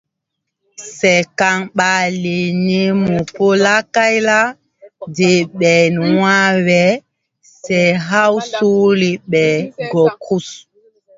[0.97, 4.39] Se kaŋ ɓaale ne mapo la ne kay la,
[5.15, 6.83] jee ɓɛn wãã we,
[7.61, 9.43] se haw soole ɓe
[9.91, 10.47] gɔ krus.